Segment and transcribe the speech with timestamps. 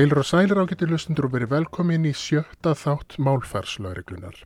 [0.00, 4.36] Heilur og sælir ágættir lustundur og verið velkomin í sjötta þátt málfarslauriglunar.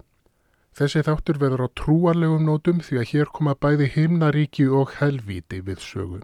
[0.74, 5.84] Þessi þáttur verður á trúarlegum nótum því að hér koma bæði himnaríki og helvíti við
[5.84, 6.18] sögu.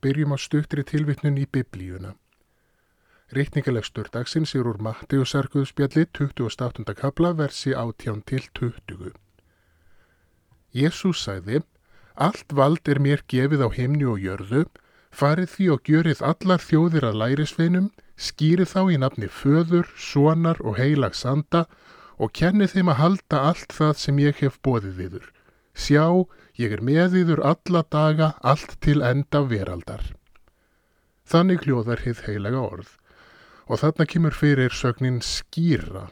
[0.00, 2.14] Byrjum á stuttri tilvittnun í biblíuna.
[3.36, 3.84] Reykningaleg
[4.16, 6.96] dagsins er úr Matteusarkuðspjalli 28.
[6.96, 9.12] kabla versi 18 til 20.
[10.72, 11.60] Jésús sæði,
[12.16, 14.64] allt vald er mér gefið á himni og jörðu,
[15.12, 20.78] farið því og gjörið allar þjóðir að lærisveinum, skýrið þá í nafni föður, sonar og
[20.80, 21.66] heilags anda
[22.16, 25.30] og kennið þeim að halda allt það sem ég hef bóðið yður.
[25.76, 26.06] Sjá,
[26.56, 30.14] ég er með yður alla daga, allt til enda veraldar.
[31.28, 32.94] Þannig hljóðar hið heilaga orð
[33.66, 36.06] og þarna kemur fyrir sögnin skýra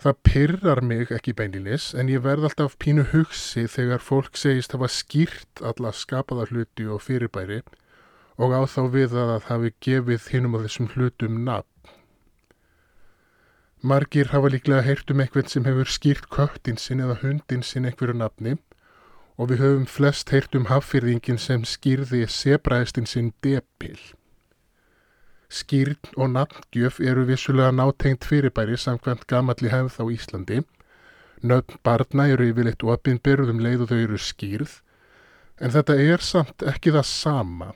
[0.00, 4.88] Það pyrrar mig ekki beinlinis en ég verð alltaf pínu hugsi þegar fólk segist hafa
[4.88, 7.58] skýrt alla skapaða hluti og fyrirbæri
[8.40, 11.66] og á þá við að það hafi gefið hinnum á þessum hlutum nafn.
[13.80, 18.56] Margir hafa líklega heyrt um eitthvað sem hefur skýrt köttinsinn eða hundinsinn einhverju nafni
[19.40, 23.96] og við höfum flest heyrt um haffyrðingin sem skýrði sebræðstinsinn depil.
[25.50, 30.60] Skýrn og nafngjöf eru vissulega nátengt fyrirbæri samkvæmt gamalli hefð á Íslandi.
[31.40, 34.76] Nöfn barna eru yfirleitt opinberðum leið og þau eru skýrð,
[35.56, 37.72] en þetta er samt ekki það sama.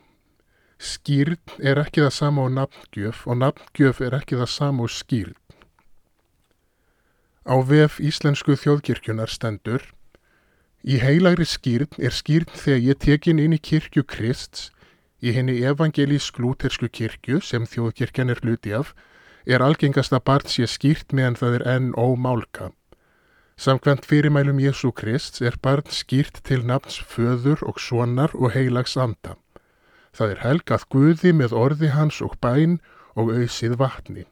[0.78, 5.38] Skýrn er ekki það sama á nafngjöf og nafngjöf er ekki það sama á skýrn.
[7.44, 9.90] Á vef Íslensku þjóðkirkjunar stendur
[10.84, 14.70] Í heilagri skýrn er skýrn þegar ég tekin inn í kirkju Krists
[15.24, 18.90] Í henni evangelísk-lútersku kirkju sem þjóðkirkjan er hluti af
[19.46, 22.72] er algengasta barn sé skýrt meðan það er enn ómálka.
[23.56, 29.36] Samkvæmt fyrirmælum Jésu Krist er barn skýrt til nafns föður og sonar og heilags anda.
[30.14, 32.78] Það er helgað Guði með orði hans og bæn
[33.18, 34.24] og auðsið vatni.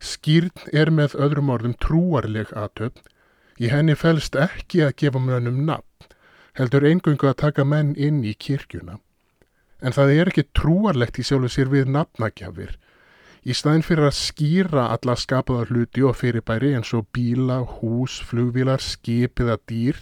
[0.00, 3.04] Skýrn er með öðrum orðum trúarleg aðtöfn.
[3.60, 6.10] Í henni fælst ekki að gefa mönnum nafn,
[6.56, 8.96] heldur engungu að taka menn inn í kirkjuna
[9.80, 12.76] en það er ekki trúarlegt í sjálfu sér við nafnagjafir.
[13.40, 18.82] Í staðin fyrir að skýra alla skapaða hluti og fyrirbæri eins og bíla, hús, flugvílar,
[18.84, 20.00] skip eða dýr,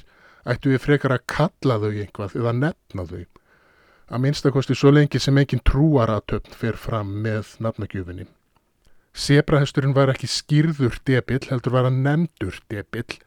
[0.48, 3.22] ættu við frekar að kalla þau einhvað eða nefna þau.
[4.08, 8.24] Að minnstakosti svo lengi sem engin trúaratöfn fer fram með nafnagjöfinni.
[9.12, 13.18] Sebrahesturinn var ekki skýrður debill, heldur var hann nefndur debill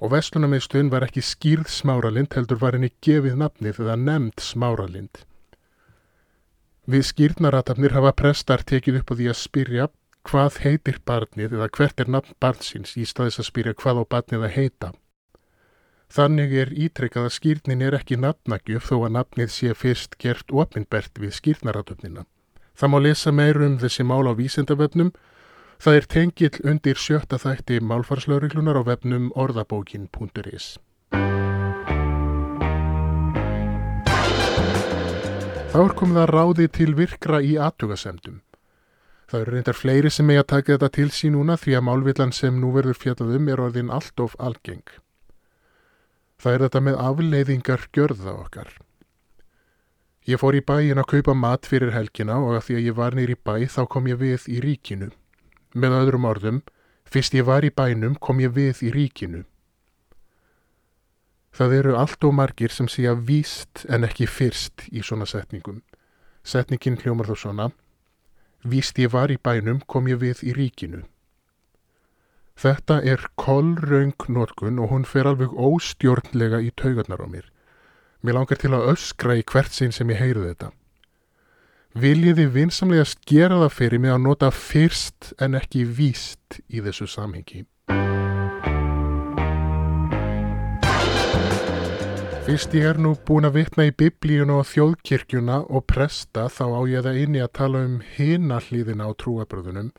[0.00, 5.24] og vestlunarmiðstöðin var ekki skýrð smáralind, heldur var henni gefið nafnið eða nefnd smáralind.
[6.90, 9.90] Við skýrnaratabnir hafa prestar tekið upp á því að spyrja
[10.30, 14.46] hvað heitir barnið eða hvert er nafn barnsins í staðis að spyrja hvað á barnið
[14.46, 14.92] að heita.
[16.10, 21.20] Þannig er ítrekkað að skýrnin er ekki nafnagjöf þó að nafnið sé fyrst gert ofinbert
[21.22, 22.24] við skýrnaratöfnina.
[22.74, 25.12] Það má lesa meir um þessi mál á vísendavefnum.
[25.78, 30.66] Það er tengill undir sjötta þætti málfarslauriklunar á vefnum orðabókin.is.
[35.70, 38.40] Þá er komið að ráði til virkra í aðtugasemdum.
[39.30, 42.34] Það eru reyndar fleiri sem eiga að taka þetta til sín núna því að málvillan
[42.34, 44.82] sem nú verður fjallað um er orðin allt of algeng.
[46.40, 48.70] Það er þetta með afleiðingar gjörða okkar.
[50.28, 53.16] Ég fór í bæin að kaupa mat fyrir helgina og að því að ég var
[53.16, 55.10] nýr í bæ þá kom ég við í ríkinu.
[55.76, 56.62] Með öðrum orðum,
[57.04, 59.44] fyrst ég var í bænum kom ég við í ríkinu.
[61.50, 65.82] Það eru allt og margir sem sé að víst en ekki fyrst í svona setningum.
[66.46, 67.70] Setningin hljómar þó svona.
[68.64, 71.02] Víst ég var í bænum kom ég við í ríkinu.
[72.60, 77.46] Þetta er kollraung nótkun og hún fer alveg óstjórnlega í taugarnar á mér.
[78.20, 80.68] Mér langar til að öskra í hvert sinn sem ég heyru þetta.
[81.96, 87.64] Viljiði vinsamlega skera það fyrir mig að nota fyrst en ekki víst í þessu samhengi.
[92.44, 96.80] Fyrst ég er nú búin að vitna í biblíun og þjóðkirkjuna og presta þá á
[96.92, 99.94] ég það inni að tala um hina hlýðina á trúabröðunum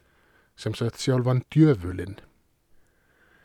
[0.54, 2.22] sem sett sjálfan djöfulinn.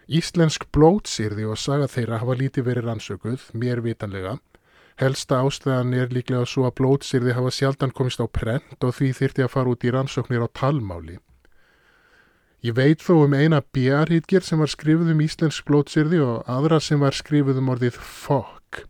[0.06, 4.36] Íslensk blótsýrði og saga þeirra hafa lítið verið rannsökuð, mér vitanlega.
[4.96, 9.44] Helsta ástæðan er líklega svo að blótsýrði hafa sjaldan komist á prent og því þyrti
[9.44, 11.18] að fara út í rannsóknir á talmáli.
[12.62, 17.02] Ég veit þó um eina bjarhýtger sem var skrifuð um íslensk blótsýrði og aðra sem
[17.02, 18.86] var skrifuð um orðið fokk.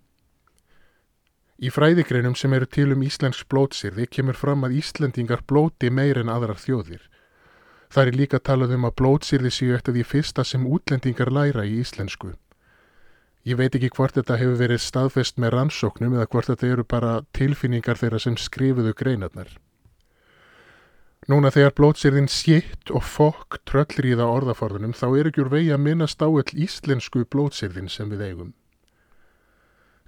[1.57, 6.29] Í fræðigreinum sem eru til um Íslensk blótsýrði kemur fram að Íslendingar blóti meir en
[6.29, 7.01] aðrar þjóðir.
[7.97, 11.79] Það er líka talað um að blótsýrði séu eftir því fyrsta sem útlendingar læra í
[11.81, 12.35] íslensku.
[13.49, 17.13] Ég veit ekki hvort þetta hefur verið staðfest með rannsóknum eða hvort þetta eru bara
[17.39, 19.49] tilfinningar þeirra sem skrifuðu greinarnar.
[21.33, 26.21] Núna þegar blótsýrðin sétt og fokk tröllriða orðaforðunum þá er ekki úr vegi að minnast
[26.21, 28.53] á öll íslensku blótsýrðin sem við eigum.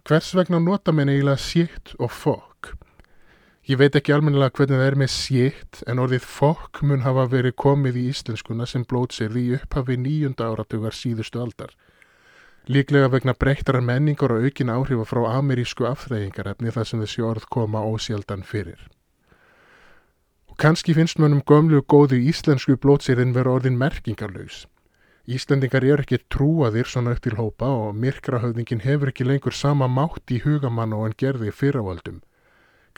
[0.05, 2.75] Hvers vegna nota menn eiginlega sétt og fokk?
[3.69, 7.53] Ég veit ekki almennilega hvernig það er með sétt en orðið fokk mun hafa verið
[7.61, 11.75] komið í íslenskuna sem blótsýrði í upphafi nýjunda áratugar síðustu aldar.
[12.65, 17.83] Líklega vegna breyttar menningar og aukin áhrifa frá amerísku afþreyingarefni þar sem þessi orð koma
[17.85, 18.81] ósjaldan fyrir.
[20.57, 24.63] Kanski finnst mönnum gömlu góðu íslensku blótsýrin vera orðin merkingarlaus.
[25.29, 30.33] Íslendingar er ekki trúaðir svona upp til hópa og myrkrahöfningin hefur ekki lengur sama mátt
[30.33, 32.23] í hugamann og hann gerði fyrravaldum.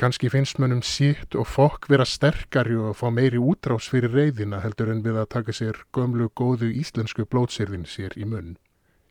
[0.01, 4.89] Kanski finnst mönnum sítt og fokk vera sterkari og fá meiri útrás fyrir reyðina heldur
[4.95, 8.55] en við að taka sér gömlu góðu íslensku blótsýrin sér í munn.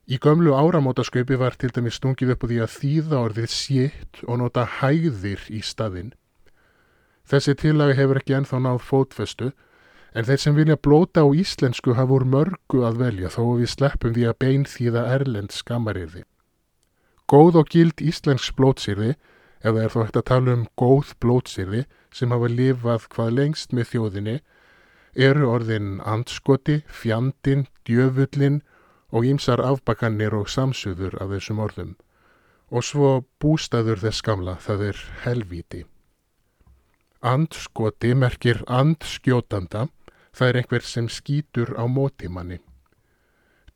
[0.09, 4.41] Í gömlu áramótasköpi var til dæmis stungið upp á því að þýða orðið sítt og
[4.41, 6.15] nota hæðir í staðinn.
[7.29, 9.51] Þessi tillagi hefur ekki ennþá náð fótfestu
[10.17, 14.17] en þeir sem vilja blóta á íslensku hafa úr mörgu að velja þó við sleppum
[14.17, 16.25] því að bein þýða erlend skamariði.
[17.29, 19.13] Góð og gild íslensk blótsýrði,
[19.63, 21.83] það er þó hægt að tala um góð blótsýrði
[22.15, 24.35] sem hafa lifað hvað lengst með þjóðinni,
[25.15, 28.61] eru orðin andskoti, fjandin, djöfullin
[29.11, 31.95] og ímsar afbakannir og samsuður af þessum orðum.
[32.69, 35.85] Og svo bústaður þess gamla, það er helvíti.
[37.25, 39.87] Andskoti merkir andskjótanda,
[40.31, 42.59] það er einhver sem skýtur á mótimanni.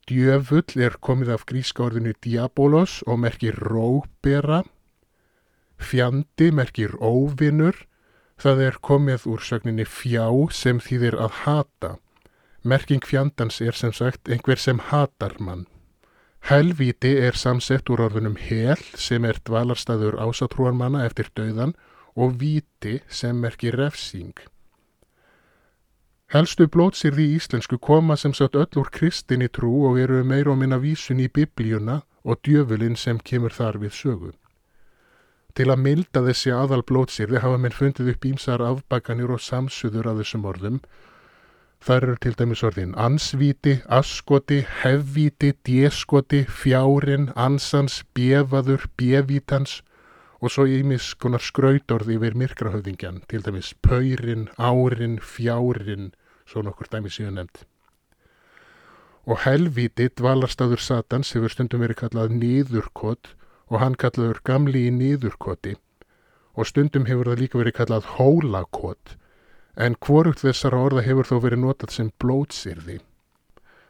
[0.07, 4.61] Djöfull er komið af gríska orðinu diabolos og merkir róbera.
[5.79, 7.75] Fjandi merkir óvinnur,
[8.37, 11.91] það er komið úr sögninni fjá sem þýðir að hata.
[12.63, 15.65] Merking fjandans er sem sagt einhver sem hatar mann.
[16.43, 21.75] Helvíti er samsett úr orðunum hel sem er dvalarstaður ásatrúarmanna eftir döðan
[22.15, 24.35] og viti sem merkir refsing.
[26.33, 30.57] Helstu blótsýrði í íslensku koma sem sagt öll úr kristinni trú og eru meir og
[30.59, 34.31] minna vísun í biblíuna og djöfulinn sem kemur þar við sögu.
[35.53, 40.21] Til að milda þessi aðal blótsýrði hafa menn fundið upp ímsar afbakanir og samsuður af
[40.23, 40.79] þessum orðum.
[41.83, 49.81] Það eru til dæmis orðin ansvíti, askoti, hefvíti, dieskoti, fjárin, ansans, bjefaður, bjevítans
[50.43, 56.09] og svo ímis konar skrautorð yfir myrkrahöfðingjan, til dæmis pöyrin, árin, fjárin,
[56.49, 57.61] svo nokkur dæmi síðan nefnd.
[59.29, 63.35] Og helviti dvalarstaður Satans hefur stundum verið kallað nýðurkott
[63.73, 65.73] og hann kallaður gamli í nýðurkotti
[66.53, 69.15] og stundum hefur það líka verið kallað hólakott
[69.85, 72.99] en hvorugt þessara orða hefur þó verið notað sem blótsýrði.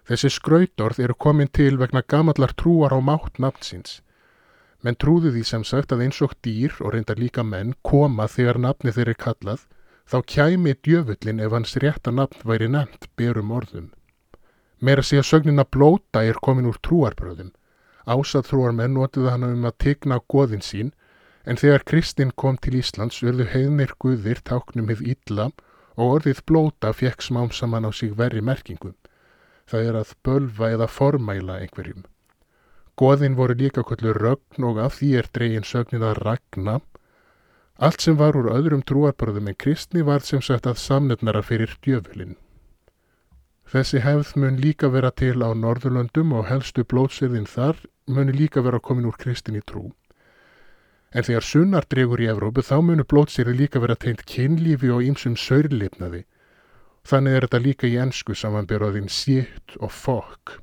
[0.07, 3.99] Þessi skrautorð eru komin til vegna gamallar trúar á mátt nafnsins
[4.83, 8.59] Menn trúðu því sem sagt að eins og dýr og reyndar líka menn koma þegar
[8.59, 9.61] nafni þeirri kallað,
[10.11, 13.85] þá kæmi djöfullin ef hans rétta nafn væri nefnt berum orðum.
[14.83, 17.53] Meira sé að sögnina blóta er komin úr trúarbröðum.
[18.05, 20.91] Ásað trúar menn notuðu hann um að tegna goðin sín,
[21.45, 25.49] en þegar Kristinn kom til Íslands urðu heiðnir guðir táknum hið illa
[25.95, 28.95] og orðið blóta fekk smám saman á sig verri merkingum.
[29.69, 32.03] Það er að bölva eða formæla einhverjum.
[32.99, 36.79] Goðin voru líka kvöldur rögn og af því er dregin sögnið að ragna.
[37.79, 42.35] Allt sem var úr öðrum trúarbröðum en kristni var sem sagt að samnefnara fyrir djöfulinn.
[43.73, 48.77] Þessi hefð mun líka vera til á Norðurlöndum og helstu blótsirðin þar muni líka vera
[48.77, 49.87] komin úr kristinni trú.
[51.09, 55.33] En þegar sunnar dregur í Evrópu þá munu blótsirði líka vera teint kynlífi og ýmsum
[55.33, 56.21] saurlipnaði.
[57.01, 60.59] Þannig er þetta líka í ennsku samanbyrðaðinn sítt og fokk.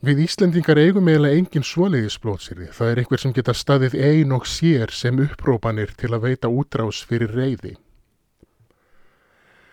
[0.00, 2.72] Við Íslendingar eigum eiginlega engin svoleiðis blótsýrði.
[2.72, 7.04] Það er einhver sem geta staðið ein og sér sem upprópanir til að veita útrás
[7.04, 7.76] fyrir reyði.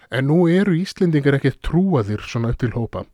[0.09, 3.05] En nú eru Íslendingar ekki trúaðir svona upp til hópa.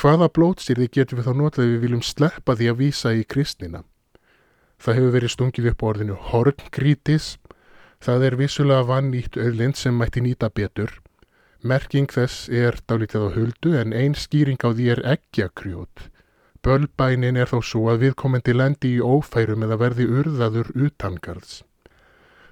[0.00, 3.82] Hvaða blótsýrði getum við þá notað við viljum sleppa því að vísa í kristnina?
[4.80, 7.26] Það hefur verið stungið upp á orðinu horngrítis.
[8.02, 10.96] Það er vissulega vannýtt öðlind sem mætti nýta betur.
[11.62, 16.08] Merking þess er dálítið á huldu en einn skýring á því er eggjakrjót.
[16.62, 21.62] Bölbænin er þó svo að viðkomandi lendi í ófærum eða verði urðaður utangarðs.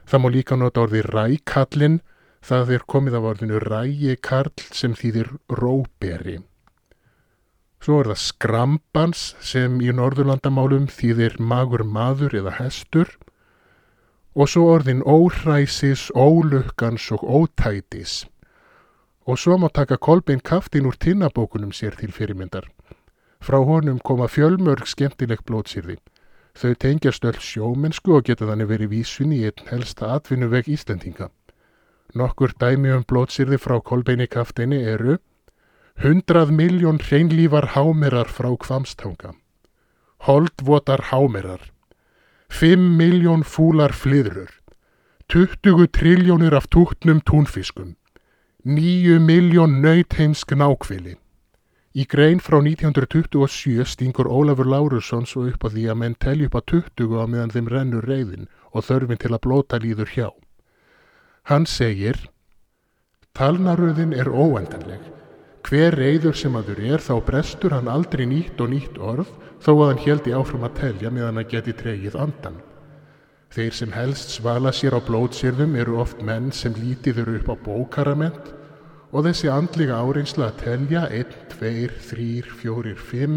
[0.07, 2.01] Það má líka nota orði rækallin,
[2.44, 6.38] það er komið af orðinu ræjikarl sem þýðir róberi.
[7.80, 13.14] Svo er það skrambans sem í norðurlandamálum þýðir magur maður eða hestur
[14.37, 18.26] og svo orðin óhræsis, ólukkans og ótætis.
[19.26, 22.68] Og svo má taka kolbein kaftin úr tinnabókunum sér til fyrirmyndar.
[23.40, 25.97] Frá honum koma fjölmörg skemmtileg blótsýrði.
[26.52, 31.30] Þau tengjast öll sjómennsku og geta þannig verið vísun í einn helsta atvinnuveg Íslandinga.
[32.14, 35.19] Nokkur dæmi um blótsýrði frá kolbeini kaftinni eru
[36.02, 39.35] 100 miljón hreinlífar hámerar frá kvamstanga,
[40.26, 41.61] holdvotar hámerar,
[42.49, 44.50] 5 miljón fúlar flyðrur,
[45.29, 47.95] 20 triljónir af tútnum túnfiskum,
[48.64, 51.14] 9 miljón nautheimsk nákvili.
[51.95, 56.59] Í grein frá 1927 stingur Ólafur Lárusson svo upp á því að menn telji upp
[56.59, 60.29] á 20 á meðan þeim rennur reyðin og þörfin til að blóta líður hjá.
[61.50, 62.14] Hann segir,
[63.35, 65.00] talnaröðin er óendanleg.
[65.66, 69.83] Hver reyður sem aður er þá brestur hann aldrei nýtt og nýtt orð þó að
[69.88, 72.61] hann heldi áfram að telja meðan hann geti treyið andan.
[73.50, 78.54] Þeir sem helst svala sér á blótsýrðum eru oft menn sem lítiður upp á bókarament
[79.11, 81.75] og þessi andlega áreinsla að telja 1, 2,
[82.12, 82.30] 3,
[82.62, 83.37] 4, 5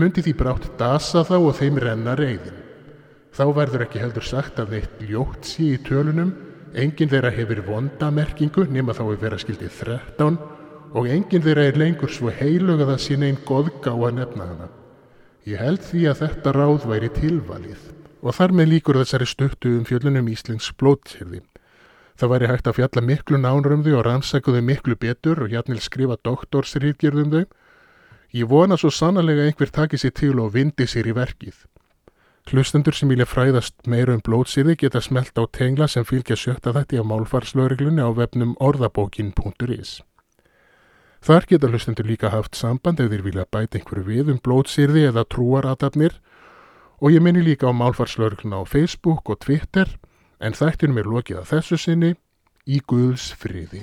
[0.00, 2.64] myndi því brátt dasa þá og þeim renna reyðin.
[3.36, 6.32] Þá verður ekki heldur sagt að neitt ljótt sé í tölunum,
[6.82, 10.38] enginn þeirra hefur vondamerkingu nema þá er vera skildið 13
[10.96, 14.68] og enginn þeirra er lengur svo heilug að það sé neinn goðgá að nefna hana.
[15.46, 17.92] Ég held því að þetta ráð væri tilvalið
[18.26, 21.42] og þar með líkur þessari stöttu um fjöllunum Íslings blótsýrði.
[22.16, 26.16] Það væri hægt að fjalla miklu nánurum þau og rannsækuðu miklu betur og hjarnil skrifa
[26.24, 27.44] doktorsrýtgjörðum þau.
[28.32, 31.58] Ég vona svo sannlega einhver taki sér til og vindi sér í verkið.
[32.46, 37.00] Hlustendur sem vilja fræðast meira um blótsýrði geta smelt á tengla sem fylgja sjötta þætti
[37.02, 39.96] á málfarslaureglunni á vefnum orðabókin.is.
[41.26, 45.26] Þar geta hlustendur líka haft samband ef þeir vilja bæta einhverju við um blótsýrði eða
[45.26, 46.20] trúaratabnir
[47.02, 49.96] og ég minni líka á málfarslauregluna á Facebook og Twitter
[50.38, 52.14] en þættinum er lokið að þessu sinni
[52.62, 53.82] í Guðs friði.